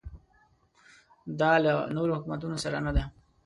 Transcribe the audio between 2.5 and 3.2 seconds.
سره نه ده.